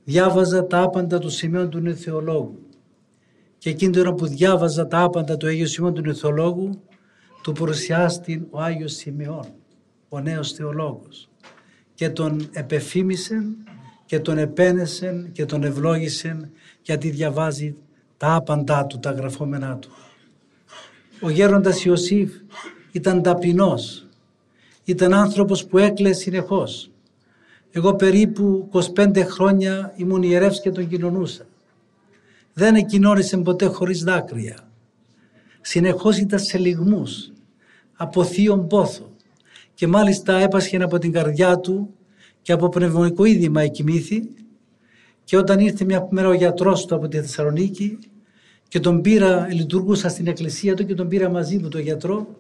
[0.05, 2.62] διάβαζα τα άπαντα του σημείων του νεθεολόγου
[3.63, 6.83] και εκείνη την ώρα που διάβαζα τα άπαντα του Αγίου Σημεών του νεθεολόγου
[7.43, 9.47] του παρουσιάστηκε ο Άγιος Σημειών,
[10.09, 11.29] ο νέος θεολόγος
[11.95, 13.45] και τον επεφήμισε
[14.05, 16.51] και τον επένεσε και τον ευλόγησε
[16.83, 17.75] γιατί διαβάζει
[18.17, 19.91] τα άπαντά του, τα γραφόμενά του.
[21.21, 22.33] Ο γέροντας Ιωσήφ
[22.93, 24.07] ήταν ταπεινός,
[24.85, 26.91] ήταν άνθρωπος που έκλαιε συνεχώς.
[27.71, 31.47] Εγώ περίπου 25 χρόνια ήμουν ιερεύς και τον κοινωνούσα.
[32.53, 34.71] Δεν εκοινώνησε ποτέ χωρίς δάκρυα.
[35.61, 37.33] Συνεχώς ήταν σε λιγμούς.
[37.97, 39.11] από θείον πόθο
[39.75, 41.95] και μάλιστα έπασχε από την καρδιά του
[42.43, 44.29] και από πνευμονικό είδημα εκοιμήθη
[45.25, 47.99] και όταν ήρθε μια μέρα ο γιατρός του από τη Θεσσαλονίκη
[48.69, 52.35] και τον πήρα, λειτουργούσα στην εκκλησία του και τον πήρα μαζί μου τον γιατρό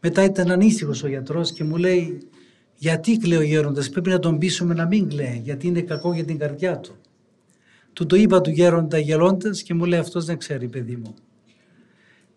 [0.00, 2.18] μετά ήταν ανήσυχος ο γιατρός και μου λέει
[2.76, 6.24] γιατί κλαίει ο γέροντας, πρέπει να τον πείσουμε να μην κλαίει γιατί είναι κακό για
[6.24, 6.96] την καρδιά του.
[7.92, 11.14] Του το είπα του γέροντα γελώντας και μου λέει αυτός δεν ξέρει παιδί μου.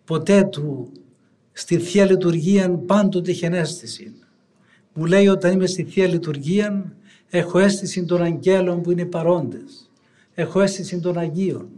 [0.04, 0.92] Ποτέ του
[1.52, 4.14] στη Θεία Λειτουργία πάντοτε είχε αίσθηση.
[4.94, 6.92] Μου λέει όταν είμαι στη Θεία Λειτουργία
[7.28, 9.90] έχω αίσθηση των αγγέλων που είναι παρόντες.
[10.34, 11.68] Έχω αίσθηση των Αγίων.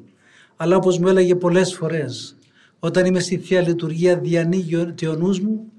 [0.57, 2.37] Αλλά όπως μου έλεγε πολλές φορές
[2.79, 5.73] όταν είμαι στη Θεία Λειτουργία διανοίγει ο νους μου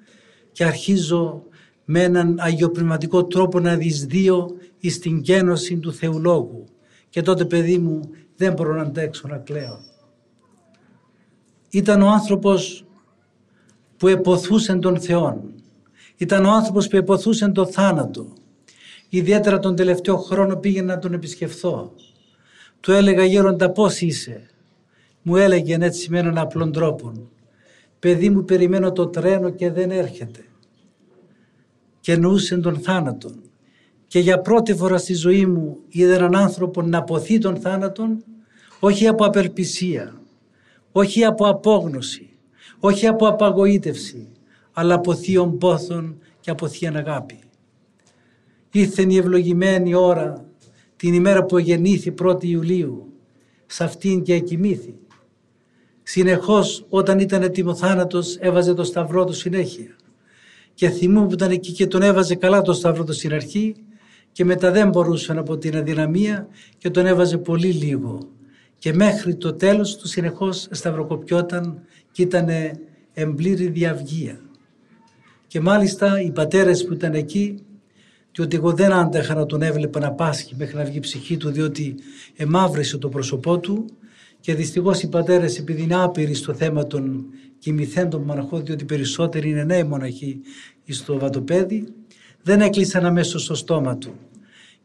[0.51, 1.43] και αρχίζω
[1.85, 6.65] με έναν αγιοπνευματικό τρόπο να δυσδύω εις την γένωση του Θεού Λόγου.
[7.09, 9.79] Και τότε παιδί μου δεν μπορώ να αντέξω να κλαίω.
[11.69, 12.85] Ήταν ο άνθρωπος
[13.97, 15.43] που εποθούσε τον Θεό.
[16.17, 18.33] Ήταν ο άνθρωπος που εποθούσε τον θάνατο.
[19.09, 21.93] Ιδιαίτερα τον τελευταίο χρόνο πήγαινα να τον επισκεφθώ.
[22.79, 24.49] Του έλεγα γέροντα πώς είσαι;
[25.21, 27.11] Μου έλεγε έτσι με έναν απλόν τρόπο.
[27.99, 30.45] Παιδί μου περιμένω το τρένο και δεν έρχεται.
[31.99, 33.31] Και εννοούσε τον θάνατο.
[34.07, 38.23] Και για πρώτη φορά στη ζωή μου είδα έναν άνθρωπο να αποθεί τον θάνατον
[38.79, 40.21] όχι από απελπισία,
[40.91, 42.29] όχι από απόγνωση,
[42.79, 44.27] όχι από απαγοήτευση,
[44.73, 47.39] αλλά από θείον πόθον και από θείαν αγάπη.
[48.71, 50.45] Ήρθε η ευλογημένη ώρα
[50.95, 53.13] την ημέρα που γεννήθη 1η Ιουλίου,
[53.65, 54.95] σε αυτήν και εκοιμήθη.
[56.03, 59.95] Συνεχώς όταν ήταν έτοιμο θάνατος έβαζε το σταυρό του συνέχεια.
[60.73, 63.75] Και θυμούμαι που ήταν εκεί και τον έβαζε καλά το σταυρό του στην αρχή
[64.37, 66.47] και μετά δεν μπορούσε από την αδυναμία
[66.77, 68.19] και τον έβαζε πολύ λίγο.
[68.77, 72.47] Και μέχρι το τέλος του συνεχώς σταυροκοπιόταν και ήταν
[73.13, 74.39] εμπλήρη διαυγία.
[75.47, 77.59] Και μάλιστα οι πατέρες που ήταν εκεί
[78.31, 81.37] και ότι εγώ δεν άντεχα να τον έβλεπα να πάσχει μέχρι να βγει η ψυχή
[81.37, 81.95] του διότι
[82.35, 83.85] εμάβρεσε το πρόσωπό του
[84.39, 87.25] και δυστυχώς οι πατέρες επειδή είναι άπειροι στο θέμα των
[87.59, 90.39] κοιμηθέντων μοναχών διότι περισσότεροι είναι νέοι μοναχοί
[90.87, 91.87] στο βατοπέδι
[92.41, 94.13] δεν έκλεισαν αμέσως στο στόμα του.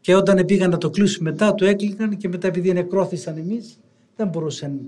[0.03, 3.79] Και όταν πήγαν να το κλείσουν μετά, το έκλειναν και μετά επειδή νεκρώθησαν εμείς,
[4.15, 4.79] δεν μπορούσαν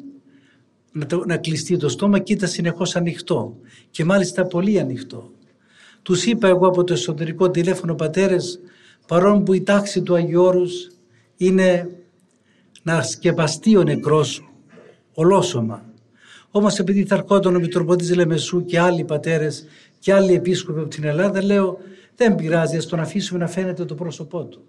[0.92, 3.58] να, το, να κλειστεί το στόμα και ήταν συνεχώς ανοιχτό.
[3.90, 5.32] Και μάλιστα πολύ ανοιχτό.
[6.02, 8.60] Τους είπα εγώ από το εσωτερικό τηλέφωνο πατέρες,
[9.08, 10.92] παρόν που η τάξη του Αγιώρους
[11.38, 11.90] είναι
[12.84, 14.50] να σκεπαστεί ο νεκρός σου,
[15.14, 15.86] ολόσωμα.
[16.52, 19.66] Όμως επειδή θα ερχόταν ο Μητροπότης Λεμεσού και άλλοι πατέρες
[20.00, 21.78] και άλλοι επίσκοποι από την Ελλάδα, λέω
[22.16, 24.68] δεν πειράζει, ας τον αφήσουμε να φαίνεται το πρόσωπό του.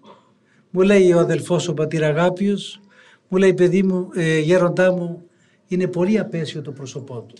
[0.77, 2.81] Μου λέει ο αδελφός ο πατήρ Αγάπιος,
[3.27, 5.23] μου λέει παιδί μου, ε, γέροντά μου,
[5.67, 7.35] είναι πολύ απέσιο το πρόσωπό του.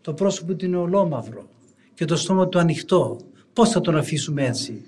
[0.00, 1.48] Το πρόσωπο του είναι ολόμαυρο
[1.94, 3.20] και το στόμα του ανοιχτό.
[3.52, 4.82] Πώς θα τον αφήσουμε έτσι;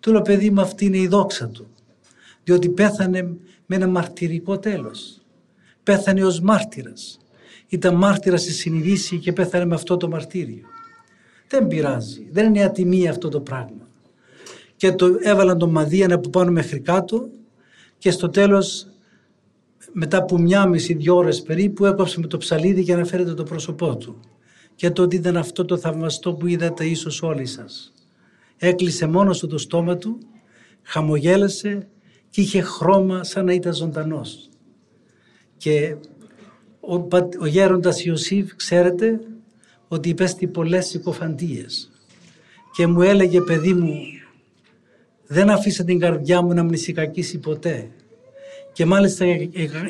[0.00, 1.66] Του λέω παιδί μου αυτή είναι η δόξα του.
[2.44, 3.22] Διότι πέθανε
[3.66, 5.20] με ένα μαρτυρικό τέλος.
[5.82, 7.18] Πέθανε ως μάρτυρας.
[7.68, 10.64] Ήταν μάρτυρας στη συνειδήση και πέθανε με αυτό το μαρτύριο.
[11.48, 12.28] Δεν πειράζει.
[12.30, 13.90] Δεν είναι ατιμία αυτό το πράγμα
[14.82, 17.28] και το έβαλαν τον Μαδίαν από πάνω μέχρι κάτω
[17.98, 18.86] και στο τέλος
[19.92, 23.42] μετά από μια μισή δυο ώρες περίπου έκοψε με το ψαλίδι για να φέρετε το
[23.42, 24.20] πρόσωπό του.
[24.74, 27.92] Και το ότι ήταν αυτό το θαυμαστό που είδατε ίσως όλοι σας.
[28.56, 30.18] Έκλεισε μόνος του το στόμα του,
[30.82, 31.88] χαμογέλασε
[32.30, 34.48] και είχε χρώμα σαν να ήταν ζωντανός.
[35.56, 35.96] Και
[36.80, 36.94] ο,
[37.40, 39.20] ο γέροντας Ιωσήφ ξέρετε
[39.88, 41.90] ότι υπέστη πολλές συκοφαντίες
[42.72, 44.00] και μου έλεγε παιδί μου
[45.32, 47.90] δεν αφήσα την καρδιά μου να μνησικακίσει ποτέ.
[48.72, 49.26] Και μάλιστα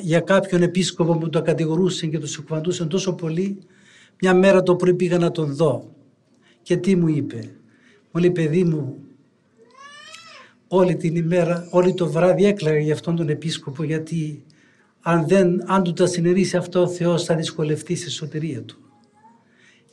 [0.00, 3.58] για κάποιον επίσκοπο που το κατηγορούσε και το συκοφαντούσε τόσο πολύ,
[4.20, 5.94] μια μέρα το πρωί πήγα να τον δω.
[6.62, 7.50] Και τι μου είπε.
[8.10, 8.96] Μου λέει παιδί μου,
[10.68, 14.44] όλη την ημέρα, όλη το βράδυ έκλαιγα για αυτόν τον επίσκοπο γιατί
[15.00, 18.78] αν, δεν, αν του τα συνερίσει αυτό ο Θεός θα δυσκολευτεί στη σωτηρία του.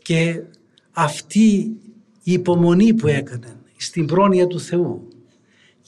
[0.02, 0.42] Και
[0.92, 1.78] αυτή
[2.24, 5.09] η υπομονή που έκανε στην πρόνοια του Θεού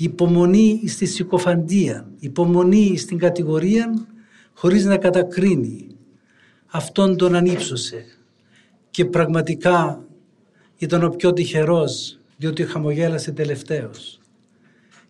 [0.04, 4.08] υπομονή στη συκοφαντία, υπομονή στην κατηγορία
[4.54, 5.88] χωρίς να κατακρίνει.
[6.66, 8.06] Αυτόν τον ανύψωσε
[8.92, 10.06] και πραγματικά
[10.78, 14.20] ήταν ο πιο τυχερός διότι χαμογέλασε τελευταίος.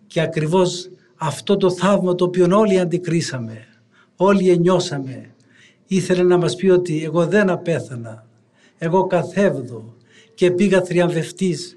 [0.07, 3.67] Και ακριβώς αυτό το θαύμα το οποίο όλοι αντικρίσαμε,
[4.15, 5.33] όλοι ενιώσαμε,
[5.87, 8.27] ήθελε να μας πει ότι εγώ δεν απέθανα,
[8.77, 9.95] εγώ καθεύδω
[10.33, 11.75] και πήγα θριαμβευτής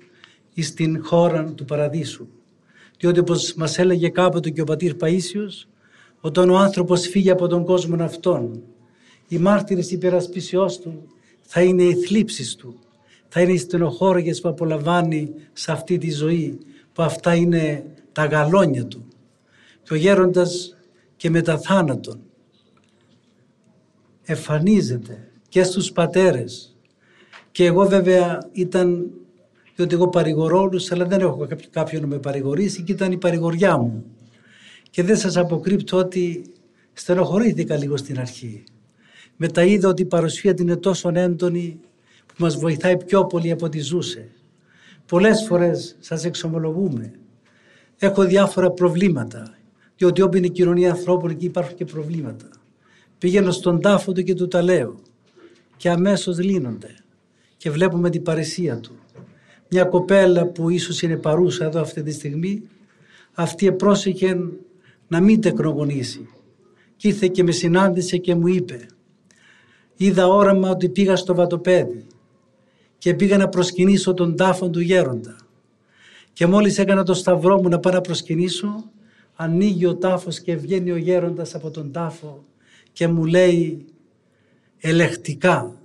[0.60, 2.28] στην χώρα του παραδείσου.
[3.04, 5.68] Διότι όπως μας έλεγε κάποτε και ο πατήρ Παΐσιος,
[6.20, 8.62] όταν ο άνθρωπος φύγει από τον κόσμο αυτόν,
[9.28, 11.06] οι μάρτυρες υπερασπίσεώς του
[11.40, 12.78] θα είναι οι θλίψεις του,
[13.28, 16.58] θα είναι οι στενοχώριες που απολαμβάνει σε αυτή τη ζωή,
[16.92, 19.08] που αυτά είναι τα γαλόνια του.
[19.82, 20.76] Και ο γέροντας
[21.16, 22.20] και μετά θάνατον
[24.22, 26.76] εμφανίζεται και στους πατέρες.
[27.50, 29.10] Και εγώ βέβαια ήταν,
[29.74, 33.76] διότι εγώ παρηγορώ όλους, αλλά δεν έχω κάποιον να με παρηγορήσει και ήταν η παρηγοριά
[33.76, 34.04] μου.
[34.90, 36.44] Και δεν σας αποκρύπτω ότι
[36.92, 38.64] στενοχωρήθηκα λίγο στην αρχή.
[39.36, 41.80] Μετά είδα ότι η παρουσία του είναι τόσο έντονη
[42.26, 44.28] που μας βοηθάει πιο πολύ από ό,τι ζούσε.
[45.06, 47.12] Πολλές φορές σας εξομολογούμε.
[47.98, 49.54] Έχω διάφορα προβλήματα,
[49.96, 52.48] διότι όπου είναι η κοινωνία ανθρώπων εκεί υπάρχουν και προβλήματα.
[53.18, 55.00] Πήγαινω στον τάφο του και του τα λέω
[55.76, 56.94] και αμέσως λύνονται
[57.56, 58.98] και βλέπουμε την παρεσία του.
[59.76, 62.62] Μια κοπέλα που ίσως είναι παρούσα εδώ αυτή τη στιγμή,
[63.32, 64.36] αυτή επρόσεχε
[65.08, 66.28] να μην τεκνογονήσει.
[66.96, 68.86] Και ήρθε και με συνάντησε και μου είπε
[69.96, 72.06] είδα όραμα ότι πήγα στο βατοπέδι
[72.98, 75.36] και πήγα να προσκυνήσω τον τάφο του γέροντα.
[76.32, 78.90] Και μόλις έκανα το σταυρό μου να πάω να προσκυνήσω,
[79.34, 82.44] ανοίγει ο τάφος και βγαίνει ο γέροντας από τον τάφο
[82.92, 83.84] και μου λέει
[84.78, 85.76] ελεκτικά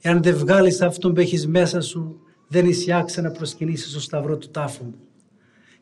[0.00, 4.50] εάν δεν βγάλεις αυτόν που έχεις μέσα σου δεν είσαι να προσκυνήσεις το σταυρό του
[4.50, 5.00] τάφου μου.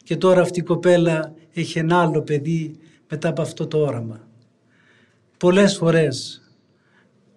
[0.02, 2.78] Και τώρα αυτή η κοπέλα έχει ένα άλλο παιδί
[3.10, 4.28] μετά από αυτό το όραμα.
[5.36, 6.42] Πολλές φορές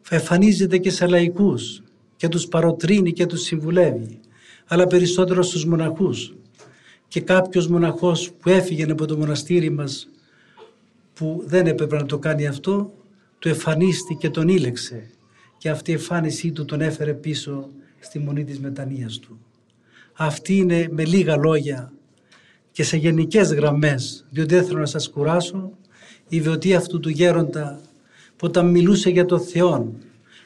[0.09, 1.83] εμφανίζεται και σε λαϊκούς
[2.15, 4.19] και τους παροτρύνει και τους συμβουλεύει
[4.67, 6.35] αλλά περισσότερο στους μοναχούς
[7.07, 10.07] και κάποιος μοναχός που έφυγε από το μοναστήρι μας
[11.13, 12.93] που δεν έπρεπε να το κάνει αυτό
[13.39, 15.09] του εμφανίστηκε και τον ήλεξε
[15.57, 19.39] και αυτή η εμφάνισή του τον έφερε πίσω στη μονή της μετανοίας του.
[20.13, 21.91] Αυτή είναι με λίγα λόγια
[22.71, 25.71] και σε γενικές γραμμές, διότι δεν θέλω να σας κουράσω,
[26.27, 27.79] η βιωτή αυτού του γέροντα
[28.35, 29.93] που όταν μιλούσε για το Θεό,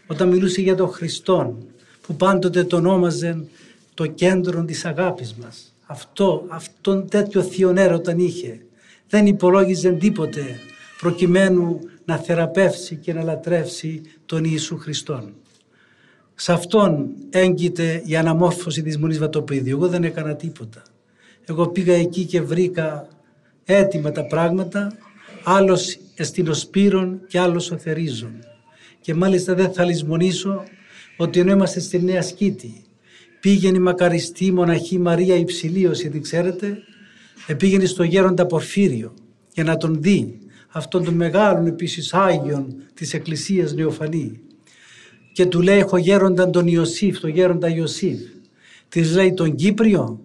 [0.07, 1.57] όταν μιλούσε για τον Χριστό,
[2.01, 3.45] που πάντοτε τον όνομαζε
[3.93, 5.75] το κέντρο της αγάπης μας.
[5.85, 8.61] Αυτό, αυτόν τέτοιο θείον έρωτα είχε.
[9.09, 10.59] Δεν υπολόγιζε τίποτε
[10.99, 15.33] προκειμένου να θεραπεύσει και να λατρεύσει τον Ιησού Χριστόν.
[16.43, 19.69] Σε αυτόν έγκυται η αναμόρφωση της Μονής Βατοπίδη.
[19.69, 20.81] Εγώ δεν έκανα τίποτα.
[21.45, 23.07] Εγώ πήγα εκεί και βρήκα
[23.65, 24.97] έτοιμα τα πράγματα,
[25.43, 28.31] άλλος εστινοσπύρων και άλλος ο θερίζων.
[29.01, 30.63] Και μάλιστα δεν θα λησμονήσω
[31.17, 32.83] ότι ενώ είμαστε στη Νέα Σκήτη,
[33.39, 36.77] πήγαινε η μακαριστή μοναχή Μαρία Υψηλίος, γιατί ξέρετε,
[37.57, 39.13] πήγαινε στο γέροντα Πορφύριο
[39.53, 44.41] για να τον δει, αυτόν τον μεγάλον επίσης Άγιον της Εκκλησίας Νεοφανή.
[45.31, 48.19] Και του λέει, έχω γέροντα τον Ιωσήφ, τον γέροντα Ιωσήφ.
[48.89, 50.19] Της λέει τον Κύπριο,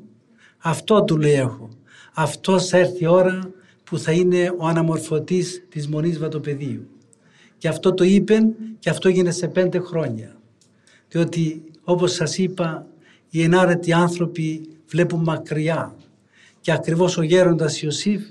[0.59, 1.69] αυτό του λέει έχω.
[2.15, 3.51] Αυτός θα έρθει η ώρα
[3.85, 6.89] που θα είναι ο αναμορφωτής της Μονής Βατοπεδίου.
[7.59, 8.39] Και αυτό το είπε
[8.79, 10.37] και αυτό έγινε σε πέντε χρόνια.
[11.09, 12.87] Διότι όπως σας είπα
[13.31, 15.97] οι ενάρετοι άνθρωποι βλέπουν μακριά
[16.61, 18.23] και ακριβώς ο γέροντας Ιωσήφ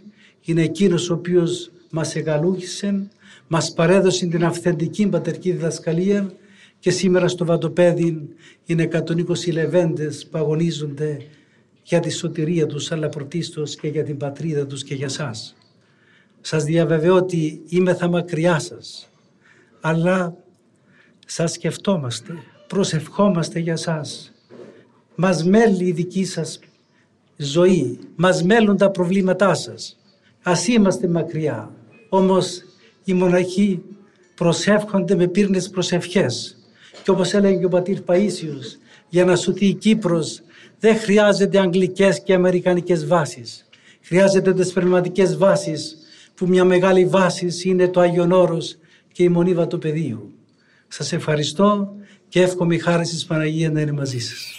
[0.41, 3.07] είναι εκείνος ο οποίος μας εγκαλούχησε,
[3.47, 6.33] μας παρέδωσε την αυθεντική πατερική διδασκαλία
[6.79, 8.29] και σήμερα στο Βατοπέδι
[8.65, 11.17] είναι 120 λεβέντες που αγωνίζονται
[11.83, 15.55] για τη σωτηρία τους αλλά πρωτίστως και για την πατρίδα τους και για σας.
[16.41, 19.09] Σας διαβεβαιώ ότι είμαι θα μακριά σας
[19.88, 20.38] αλλά
[21.25, 22.33] σας σκεφτόμαστε,
[22.67, 24.31] προσευχόμαστε για σας.
[25.15, 26.59] Μας μέλει η δική σας
[27.35, 29.97] ζωή, μας μέλουν τα προβλήματά σας.
[30.43, 31.71] Ας είμαστε μακριά,
[32.09, 32.61] όμως
[33.03, 33.81] οι μοναχοί
[34.35, 36.57] προσεύχονται με πύρνες προσευχές.
[37.03, 38.79] Και όπως έλεγε και ο πατήρ Παΐσιος,
[39.10, 40.41] για να σωθεί η Κύπρος
[40.79, 43.67] δεν χρειάζεται αγγλικές και αμερικανικές βάσεις.
[44.01, 45.97] Χρειάζεται τις πνευματικές βάσεις
[46.36, 48.77] που μια μεγάλη βάση είναι το Άγιον Όρος
[49.12, 50.34] και η μονίβα του πεδίου.
[50.88, 51.95] Σας ευχαριστώ
[52.27, 54.55] και εύχομαι η χάρη της Παναγία να είναι μαζί σας.